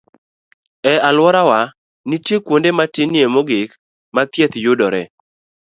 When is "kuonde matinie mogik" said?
2.45-3.69